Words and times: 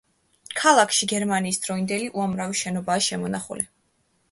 ქალაქში 0.61 1.07
გერმანიის 1.11 1.61
დროინდელი 1.67 2.09
უამრავი 2.17 2.59
შენობაა 2.63 3.07
შემონახული. 3.11 3.71